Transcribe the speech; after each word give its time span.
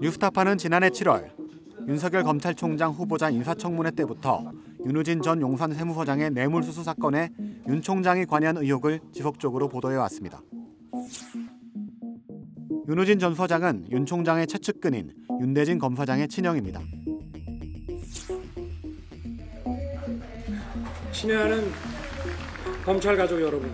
뉴스타파는 0.00 0.56
지난해 0.56 0.88
7월 0.88 1.30
윤석열 1.86 2.22
검찰총장 2.22 2.92
후보자 2.92 3.28
인사청문회 3.28 3.90
때부터 3.90 4.50
윤우진 4.86 5.20
전 5.20 5.42
용산 5.42 5.74
세무서장의 5.74 6.30
뇌물수수 6.30 6.82
사건에 6.82 7.28
윤 7.68 7.82
총장이 7.82 8.24
관여한 8.24 8.56
의혹을 8.56 9.00
지속적으로 9.12 9.68
보도해 9.68 9.96
왔습니다. 9.96 10.40
윤우진 12.88 13.18
전 13.18 13.34
서장은 13.34 13.88
윤 13.90 14.06
총장의 14.06 14.46
최측근인 14.46 15.12
윤대진 15.42 15.78
검사장의 15.78 16.28
친형입니다. 16.28 16.80
친애하는 21.12 21.70
검찰 22.86 23.18
가족 23.18 23.38
여러분, 23.42 23.70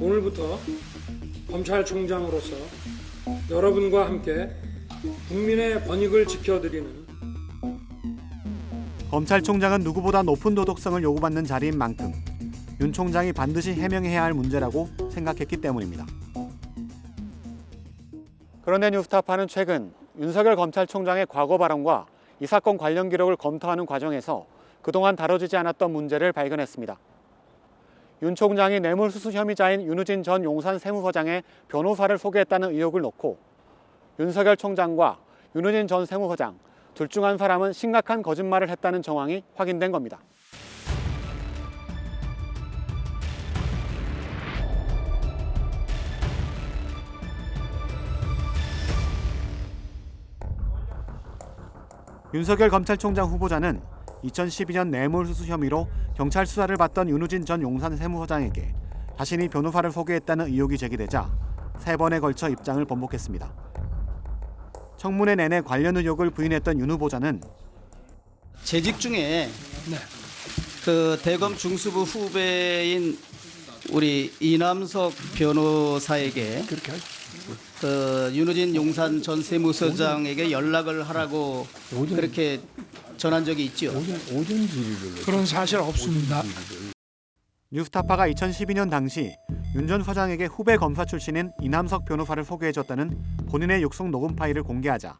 오늘부터 0.00 0.58
검찰총장으로서 1.50 2.56
여러분과 3.50 4.06
함께 4.06 4.48
국민의 5.28 5.84
번익을 5.84 6.26
지켜드리는 6.26 7.06
검찰총장은 9.10 9.80
누구보다 9.80 10.22
높은 10.22 10.54
도덕성을 10.54 11.00
요구받는 11.02 11.44
자리인 11.44 11.78
만큼 11.78 12.12
윤 12.80 12.92
총장이 12.92 13.32
반드시 13.32 13.72
해명해야 13.72 14.22
할 14.22 14.34
문제라고 14.34 14.88
생각했기 15.10 15.58
때문입니다. 15.58 16.04
그런데 18.62 18.90
뉴스타파는 18.90 19.48
최근 19.48 19.92
윤석열 20.18 20.56
검찰총장의 20.56 21.26
과거 21.28 21.58
발언과 21.58 22.06
이 22.40 22.46
사건 22.46 22.76
관련 22.76 23.08
기록을 23.08 23.36
검토하는 23.36 23.86
과정에서 23.86 24.46
그동안 24.82 25.16
다뤄지지 25.16 25.56
않았던 25.56 25.92
문제를 25.92 26.32
발견했습니다. 26.32 26.98
윤 28.22 28.34
총장이 28.34 28.80
뇌물수수 28.80 29.30
혐의자인 29.30 29.82
윤우진 29.82 30.24
전 30.24 30.42
용산 30.42 30.78
세무서장의 30.78 31.44
변호사를 31.68 32.18
소개했다는 32.18 32.74
의혹을 32.74 33.00
놓고 33.00 33.47
윤석열 34.18 34.56
총장과 34.56 35.18
윤우진 35.54 35.86
전 35.86 36.04
세무서장 36.04 36.58
둘 36.94 37.08
중 37.08 37.24
한 37.24 37.38
사람은 37.38 37.72
심각한 37.72 38.22
거짓말을 38.22 38.68
했다는 38.70 39.02
정황이 39.02 39.44
확인된 39.54 39.92
겁니다. 39.92 40.18
윤석열 52.34 52.68
검찰총장 52.68 53.26
후보자는 53.28 53.80
2012년 54.24 54.88
뇌물수수 54.88 55.46
혐의로 55.46 55.86
경찰 56.16 56.44
수사를 56.46 56.74
받던 56.76 57.08
윤우진 57.08 57.44
전 57.44 57.62
용산 57.62 57.96
세무서장에게 57.96 58.74
자신이 59.16 59.48
변호사를 59.48 59.90
소개했다는 59.90 60.46
의혹이 60.46 60.76
제기되자 60.76 61.30
세 61.78 61.96
번에 61.96 62.18
걸쳐 62.18 62.48
입장을 62.48 62.84
번복했습니다. 62.84 63.67
청문회 64.98 65.36
내내 65.36 65.60
관련 65.60 65.96
의혹을 65.96 66.30
부인했던 66.30 66.78
윤 66.80 66.90
후보자는 66.90 67.40
재직 68.64 68.98
중에 68.98 69.48
그 70.84 71.18
대검 71.22 71.56
중수부 71.56 72.02
후배인 72.02 73.16
우리 73.90 74.32
이남석 74.40 75.12
변호사에게 75.36 76.64
그 77.80 78.30
윤우진 78.34 78.74
용산 78.74 79.22
전 79.22 79.42
세무서장에게 79.42 80.50
연락을 80.50 81.08
하라고 81.08 81.66
그렇게 81.90 82.60
전한 83.16 83.44
적이 83.44 83.66
있죠. 83.66 83.92
그런 85.24 85.46
사실 85.46 85.78
없습니다. 85.78 86.42
뉴스타파가 87.70 88.28
2012년 88.28 88.90
당시 88.90 89.36
윤전 89.74 90.02
서장에게 90.02 90.46
후배 90.46 90.76
검사 90.76 91.04
출신인 91.04 91.52
이남석 91.60 92.06
변호사를 92.06 92.42
소개해줬다는 92.42 93.10
본인의 93.50 93.82
육성 93.82 94.10
녹음 94.10 94.34
파일을 94.34 94.62
공개하자 94.62 95.14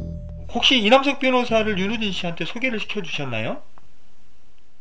혹시 0.55 0.79
이남석 0.79 1.19
변호사를 1.19 1.79
윤우진 1.79 2.11
씨한테 2.11 2.47
소개를 2.47 2.81
시켜주셨나요? 2.81 3.63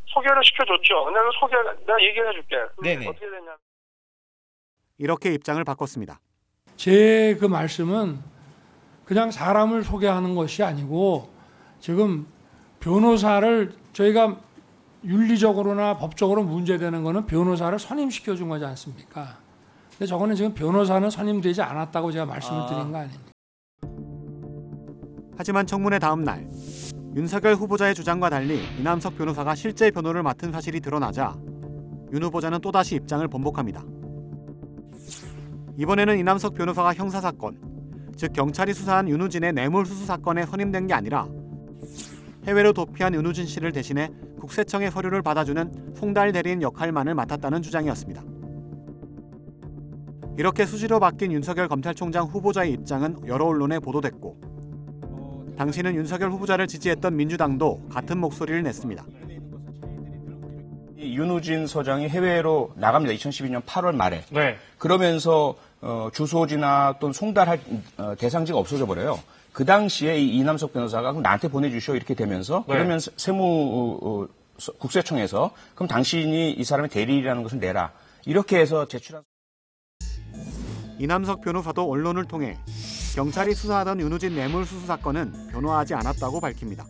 소개를 0.06 0.42
시켜줬죠. 0.46 1.10
내가 1.12 1.30
소개 1.40 1.56
내가 1.86 2.02
얘기해 2.02 2.32
줄게. 2.34 2.56
네네. 2.82 3.08
어떻게 3.08 3.26
됐냐? 3.30 3.58
이렇게 4.98 5.34
입장을 5.34 5.62
바꿨습니다. 5.66 6.20
제 6.78 7.36
그 7.40 7.46
말씀은 7.46 8.20
그냥 9.04 9.30
사람을 9.32 9.84
소개하는 9.84 10.36
것이 10.36 10.64
아니고 10.64 11.30
지금 11.82 12.28
변호사를 12.80 13.74
저희가 13.92 14.38
윤리적으로나 15.04 15.98
법적으로 15.98 16.44
문제되는 16.44 17.04
거는 17.04 17.26
변호사를 17.26 17.78
선임시켜 17.78 18.36
준 18.36 18.50
거지 18.50 18.66
않습니까? 18.66 19.38
근데 19.92 20.06
저거는 20.06 20.36
지금 20.36 20.54
변호사는 20.54 21.10
선임되지 21.10 21.62
않았다고 21.62 22.12
제가 22.12 22.26
말씀을 22.26 22.62
아. 22.62 22.66
드린 22.68 22.92
거 22.92 22.98
아닙니까? 22.98 23.32
하지만 25.38 25.68
청문회 25.68 26.00
다음 26.00 26.24
날 26.24 26.48
윤석열 27.16 27.56
후보자의 27.56 27.96
주장과 27.96 28.30
달리 28.30 28.64
이남석 28.80 29.18
변호사가 29.18 29.56
실제 29.56 29.90
변호를 29.92 30.24
맡은 30.24 30.52
사실이 30.52 30.82
드러나자 30.82 31.36
윤 32.12 32.24
후보자는 32.24 32.60
또다시 32.62 32.96
입장을 32.96 33.28
번복합니다. 33.28 33.84
이번에는 35.78 36.18
이남석 36.18 36.56
변호사가 36.56 36.94
형사 36.94 37.22
사건, 37.22 37.60
즉 38.16 38.34
경찰이 38.34 38.74
수사한 38.74 39.10
윤우진의 39.10 39.54
뇌물 39.54 39.86
수수 39.86 40.06
사건에 40.06 40.46
선임된 40.46 40.88
게 40.88 40.94
아니라 40.94 41.28
해외로 42.48 42.72
도피한 42.72 43.14
윤우진 43.14 43.46
씨를 43.46 43.74
대신해 43.74 44.10
국세청의 44.40 44.90
서류를 44.92 45.22
받아주는 45.22 45.94
송달 45.96 46.32
대리인 46.32 46.62
역할만을 46.62 47.14
맡았다는 47.14 47.62
주장이었습니다. 47.62 48.24
이렇게 50.38 50.66
수시로 50.66 51.00
바뀐 51.00 51.34
윤석열 51.34 51.68
검찰총장 51.68 52.28
후보자의 52.28 52.72
입장은 52.72 53.28
여러 53.28 53.46
언론에 53.46 53.80
보도됐고 53.80 55.56
당시는 55.58 55.96
윤석열 55.96 56.32
후보자를 56.32 56.68
지지했던 56.68 57.18
민주당도 57.18 57.90
같은 57.90 58.18
목소리를 58.20 58.64
냈습니다. 58.64 59.04
이 61.08 61.16
윤우진 61.18 61.68
서장이 61.68 62.10
해외로 62.10 62.72
나갑니다. 62.76 63.14
2012년 63.16 63.64
8월 63.64 63.96
말에. 63.96 64.24
네. 64.32 64.58
그러면서 64.78 65.56
어, 65.82 66.10
주소지나 66.14 66.96
또는 67.00 67.14
송달할 67.14 67.60
어, 67.98 68.16
대상지가 68.18 68.58
없어져 68.58 68.86
버려요. 68.86 69.20
그 69.54 69.66
당시에 69.66 70.20
이 70.20 70.38
이남석 70.38 70.74
변호사가 70.74 71.12
그럼 71.12 71.24
나한테 71.24 71.48
보내주시오 71.48 71.96
이렇게 71.96 72.14
되면서 72.14 72.64
네. 72.68 72.74
그러면 72.76 73.00
세- 73.00 73.12
세무 73.16 73.44
어, 73.44 74.00
어, 74.24 74.28
서- 74.58 74.72
국세청에서 74.74 75.52
그럼 75.76 75.88
당신이 75.88 76.52
이 76.52 76.64
사람의 76.64 76.90
대리인이라는 76.90 77.44
것을 77.44 77.60
내라 77.60 77.92
이렇게 78.26 78.60
해서 78.60 78.88
제출한. 78.88 79.24
이남석 81.00 81.42
변호사도 81.42 81.90
언론을 81.90 82.26
통해 82.26 82.58
경찰이 83.16 83.54
수사하던 83.54 84.00
윤우진 84.00 84.34
뇌물수수 84.36 84.86
사건은 84.88 85.50
변호하지 85.52 85.94
않았다고 85.94 86.40
밝힙니다. 86.40 86.86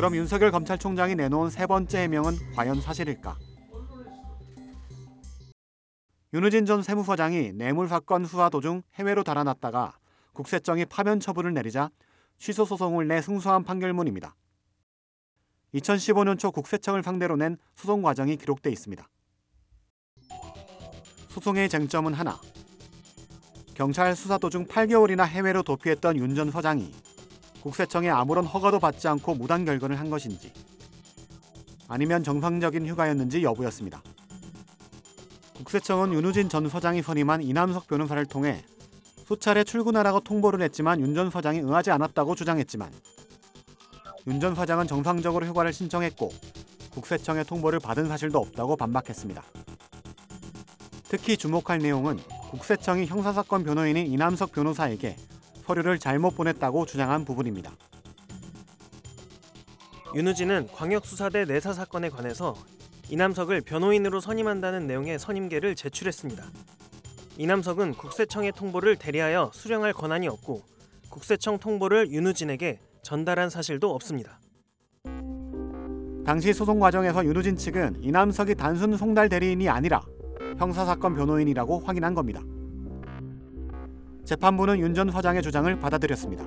그럼 0.00 0.16
윤석열 0.16 0.50
검찰총장이 0.50 1.14
내놓은 1.14 1.50
세 1.50 1.66
번째 1.66 1.98
해명은 1.98 2.54
과연 2.56 2.80
사실일까? 2.80 3.36
윤우진 6.32 6.64
전 6.64 6.82
세무서장이 6.82 7.52
뇌물 7.52 7.86
사건 7.86 8.24
수사 8.24 8.48
도중 8.48 8.80
해외로 8.94 9.22
달아났다가 9.22 9.98
국세청이 10.32 10.86
파면 10.86 11.20
처분을 11.20 11.52
내리자 11.52 11.90
취소 12.38 12.64
소송을 12.64 13.08
내 13.08 13.20
승소한 13.20 13.62
판결문입니다. 13.62 14.34
2015년 15.74 16.38
초 16.38 16.50
국세청을 16.50 17.02
상대로 17.02 17.36
낸 17.36 17.58
소송 17.74 18.00
과정이 18.00 18.36
기록돼 18.38 18.70
있습니다. 18.70 19.06
소송의 21.28 21.68
쟁점은 21.68 22.14
하나. 22.14 22.40
경찰 23.74 24.16
수사 24.16 24.38
도중 24.38 24.64
8개월이나 24.64 25.26
해외로 25.26 25.62
도피했던 25.62 26.16
윤 26.16 26.34
전 26.34 26.50
서장이 26.50 26.90
국세청에 27.62 28.08
아무런 28.08 28.44
허가도 28.46 28.78
받지 28.78 29.06
않고 29.08 29.34
무단 29.34 29.64
결근을 29.64 29.98
한 29.98 30.10
것인지 30.10 30.52
아니면 31.88 32.22
정상적인 32.22 32.86
휴가였는지 32.86 33.42
여부였습니다. 33.42 34.02
국세청은 35.56 36.12
윤우진 36.12 36.48
전 36.48 36.68
서장이 36.68 37.02
선임한 37.02 37.42
이남석 37.42 37.86
변호사를 37.86 38.24
통해 38.26 38.64
수차례 39.26 39.62
출근하라고 39.64 40.20
통보를 40.20 40.62
했지만 40.62 41.00
윤 41.00 41.14
전 41.14 41.30
서장이 41.30 41.60
응하지 41.60 41.90
않았다고 41.90 42.34
주장했지만 42.34 42.90
윤 44.26 44.40
전 44.40 44.54
서장은 44.54 44.86
정상적으로 44.86 45.46
휴가를 45.46 45.72
신청했고 45.72 46.30
국세청의 46.92 47.44
통보를 47.44 47.78
받은 47.78 48.08
사실도 48.08 48.38
없다고 48.38 48.76
반박했습니다. 48.76 49.42
특히 51.04 51.36
주목할 51.36 51.78
내용은 51.78 52.18
국세청이 52.50 53.06
형사사건 53.06 53.64
변호인인 53.64 54.06
이남석 54.06 54.52
변호사에게 54.52 55.16
서류를 55.70 56.00
잘못 56.00 56.34
보냈다고 56.34 56.84
주장한 56.84 57.24
부분입니다. 57.24 57.70
윤우진은 60.16 60.66
광역수사대 60.72 61.44
내사 61.44 61.72
사건에 61.72 62.08
관해서 62.08 62.56
이남석을 63.08 63.60
변호인으로 63.60 64.18
선임한다는 64.18 64.88
내용의 64.88 65.20
선임계를 65.20 65.76
제출했습니다. 65.76 66.44
이남석은 67.38 67.94
국세청의 67.94 68.52
통보를 68.52 68.96
대리하여 68.96 69.52
수령할 69.54 69.92
권한이 69.92 70.26
없고 70.26 70.62
국세청 71.08 71.58
통보를 71.58 72.10
윤우진에게 72.10 72.80
전달한 73.02 73.48
사실도 73.48 73.94
없습니다. 73.94 74.40
당시 76.26 76.52
소송 76.52 76.80
과정에서 76.80 77.24
윤우진 77.24 77.56
측은 77.56 78.02
이남석이 78.02 78.56
단순 78.56 78.96
송달 78.96 79.28
대리인이 79.28 79.68
아니라 79.68 80.02
형사사건 80.58 81.14
변호인이라고 81.14 81.80
확인한 81.80 82.14
겁니다. 82.14 82.42
재판부는 84.30 84.78
윤전 84.78 85.10
서장의 85.10 85.42
주장을 85.42 85.76
받아들였습니다. 85.80 86.44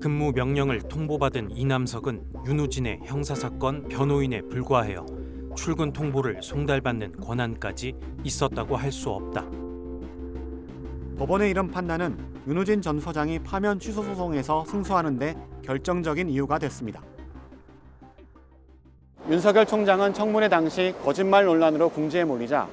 근무 0.00 0.32
명령을 0.32 0.80
통보받은 0.82 1.52
이남석은 1.52 2.24
윤우진의 2.48 3.02
형사사건 3.04 3.86
변호인에 3.86 4.40
불과하여 4.40 5.06
출근 5.54 5.92
통보를 5.92 6.42
송달받는 6.42 7.20
권한까지 7.20 7.94
있었다고 8.24 8.74
할 8.74 8.90
수 8.90 9.08
없다. 9.10 9.44
법원의 11.16 11.48
이런 11.48 11.70
판단은 11.70 12.18
윤우진 12.48 12.82
전 12.82 12.98
서장이 12.98 13.38
파면 13.38 13.78
취소 13.78 14.02
소송에서 14.02 14.64
승소하는데 14.64 15.36
결정적인 15.62 16.28
이유가 16.28 16.58
됐습니다. 16.58 17.00
윤석열 19.30 19.64
총장은 19.64 20.12
청문회 20.12 20.48
당시 20.48 20.92
거짓말 21.04 21.44
논란으로 21.44 21.88
궁지에 21.90 22.24
몰리자 22.24 22.68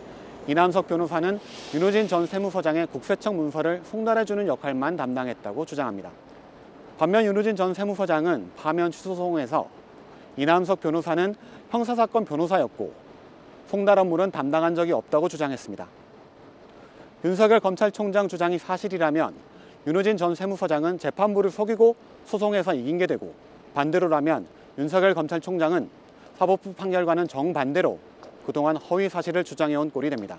이남석 0.48 0.88
변호사는 0.88 1.40
윤우진 1.74 2.08
전 2.08 2.28
세무서장의 2.28 2.88
국세청 2.88 3.36
문서를 3.36 3.82
송달해주는 3.86 4.48
역할만 4.48 4.96
담당했다고 4.96 5.66
주장합니다. 5.66 6.12
반면 6.98 7.26
윤우진 7.26 7.56
전 7.56 7.74
세무서장은 7.74 8.52
파면 8.56 8.92
취소 8.92 9.10
소송에서 9.16 9.68
이남석 10.38 10.82
변호사는 10.82 11.36
형사사건 11.72 12.26
변호사였고 12.26 12.94
송달 13.68 13.98
업무는 13.98 14.30
담당한 14.30 14.76
적이 14.76 14.92
없다고 14.92 15.28
주장했습니다. 15.28 15.88
윤석열 17.26 17.60
검찰총장 17.60 18.28
주장이 18.28 18.60
사실이라면 18.60 19.34
윤호진 19.88 20.18
전 20.18 20.36
세무서장은 20.36 21.00
재판부를 21.00 21.50
속이고 21.50 21.96
소송에서 22.26 22.76
이긴 22.76 23.00
게 23.00 23.08
되고 23.08 23.34
반대로라면 23.74 24.46
윤석열 24.78 25.16
검찰총장은 25.16 25.90
사법부 26.38 26.74
판결과는 26.74 27.28
정반대로 27.28 27.98
그동안 28.46 28.78
허위 28.78 29.10
사실을 29.10 29.44
주장해온 29.44 29.92
꼴이 29.92 30.10
됩니다. 30.10 30.38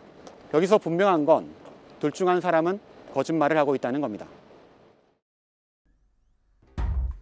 여기서 0.54 0.78
분명한 0.78 1.24
건 1.26 1.66
둘 1.98 2.12
중 2.12 2.28
한 2.28 2.40
사람은 2.42 2.78
거짓말을 3.14 3.56
하고 3.56 3.74
있다는 3.74 4.00
겁니다. 4.02 4.26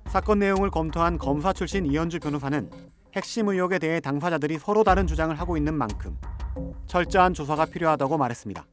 사건 0.06 0.38
내용을 0.40 0.70
검토한 0.70 1.18
검사 1.18 1.52
출신 1.52 1.86
이현주 1.86 2.20
변호사는 2.20 2.70
핵심 3.14 3.48
의혹에 3.48 3.78
대해 3.78 4.00
당사자들이 4.00 4.58
서로 4.58 4.82
다른 4.84 5.06
주장을 5.06 5.34
하고 5.38 5.56
있는 5.56 5.74
만큼 5.74 6.18
철저한 6.86 7.34
조사가 7.34 7.66
필요하다고 7.66 8.18
말했습니다. 8.18 8.64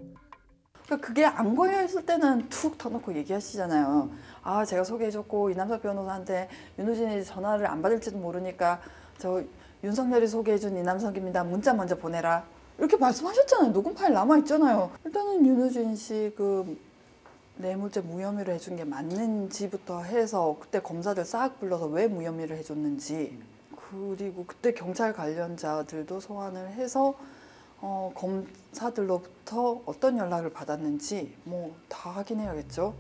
그러니까 0.86 1.08
그게 1.08 1.26
안 1.26 1.56
걸려 1.56 1.84
있을 1.84 2.06
때는 2.06 2.50
툭 2.50 2.78
터놓고 2.78 3.16
얘기하시잖아요. 3.16 4.10
아 4.44 4.66
제가 4.66 4.84
소개해줬고 4.84 5.52
이남석 5.52 5.82
변호사한테 5.84 6.50
윤호진이 6.80 7.24
전화를 7.24 7.68
안 7.68 7.82
받을지도 7.82 8.18
모르니까 8.18 8.82
저 9.18 9.42
윤석열이 9.84 10.28
소개해준 10.28 10.78
이남석입니다. 10.78 11.44
문자 11.44 11.74
먼저 11.74 11.98
보내라. 11.98 12.44
이렇게 12.78 12.98
말씀하셨잖아요. 12.98 13.74
녹음 13.74 13.94
파일 13.94 14.14
남아 14.14 14.38
있잖아요. 14.40 14.92
일단은 15.06 15.46
윤호진 15.46 15.96
씨그 15.96 16.78
뇌물죄 17.58 18.02
무혐의를 18.02 18.54
해준 18.54 18.76
게 18.76 18.84
맞는지부터 18.84 20.04
해서 20.04 20.58
그때 20.60 20.80
검사들 20.80 21.26
싹 21.26 21.60
불러서 21.60 21.86
왜 21.88 22.08
무혐의를 22.08 22.58
해줬는지 22.58 23.38
그리고 23.90 24.46
그때 24.48 24.74
경찰 24.74 25.14
관련자들도 25.14 26.20
소환을 26.20 26.72
해서 26.74 27.14
어, 27.82 28.12
검사들로부터 28.16 29.82
어떤 29.86 30.18
연락을 30.18 30.52
받았는지 30.52 31.36
뭐 31.44 31.76
다 31.90 32.10
확인해야겠죠. 32.12 32.94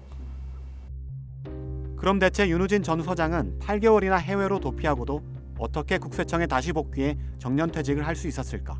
그럼 1.97 2.19
대체 2.19 2.47
윤우진 2.49 2.83
전 2.83 3.01
서장은 3.01 3.59
8개월이나 3.59 4.19
해외로 4.19 4.59
도피하고도 4.59 5.21
어떻게 5.61 5.99
국세청에 5.99 6.47
다시 6.47 6.73
복귀해 6.73 7.15
정년 7.37 7.71
퇴직을 7.71 8.05
할 8.05 8.15
수 8.15 8.27
있었을까? 8.27 8.79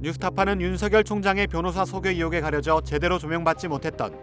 뉴스타파는 0.00 0.62
윤석열 0.62 1.04
총장의 1.04 1.46
변호사 1.46 1.84
소개 1.84 2.08
의혹에 2.08 2.40
가려져 2.40 2.80
제대로 2.80 3.18
조명받지 3.18 3.68
못했던 3.68 4.18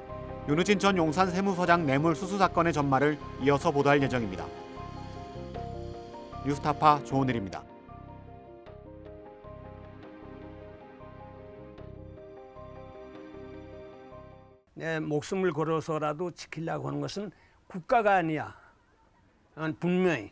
윤우진 0.50 0.80
전 0.80 0.98
용산 0.98 1.30
세무서장 1.30 1.86
뇌물 1.86 2.16
수수 2.16 2.40
사건의 2.40 2.74
전말을 2.74 3.20
이어서 3.44 3.70
보도할 3.70 4.02
예정입니다. 4.02 4.48
뉴스타파 6.48 7.04
조은일입니다. 7.04 7.64
내 14.74 15.00
목숨을 15.00 15.54
걸어서라도 15.54 16.32
지키려고 16.32 16.88
하는 16.88 17.02
것은 17.02 17.32
국가가 17.68 18.16
아니야. 18.16 18.56
난 19.54 19.76
분명히 19.80 20.32